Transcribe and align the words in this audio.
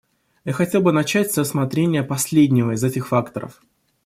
Я 0.45 0.53
хотел 0.53 0.81
бы 0.81 0.91
начать 0.91 1.31
с 1.31 1.37
рассмотрения 1.37 2.01
последнего 2.01 2.71
из 2.71 2.83
этих 2.83 3.07
факторов. 3.09 3.61